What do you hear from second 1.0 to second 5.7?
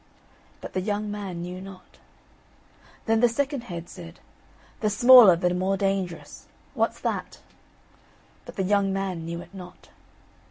man knew not. Then the second head said: "The smaller, the